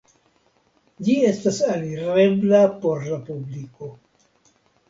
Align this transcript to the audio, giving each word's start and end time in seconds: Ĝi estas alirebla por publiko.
Ĝi 1.07 1.17
estas 1.33 1.59
alirebla 1.73 2.65
por 2.87 3.07
publiko. 3.29 3.93